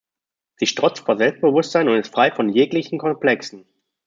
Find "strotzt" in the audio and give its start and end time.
0.65-1.05